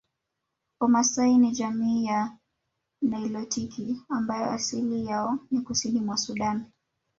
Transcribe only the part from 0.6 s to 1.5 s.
Wamaasai